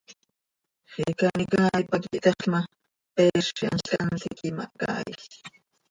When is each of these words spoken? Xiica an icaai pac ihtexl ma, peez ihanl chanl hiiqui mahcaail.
Xiica 0.93 1.25
an 1.31 1.43
icaai 1.45 1.83
pac 1.91 2.03
ihtexl 2.07 2.47
ma, 2.53 2.61
peez 3.15 3.45
ihanl 3.63 3.83
chanl 3.87 4.21
hiiqui 4.23 4.55
mahcaail. 4.57 5.19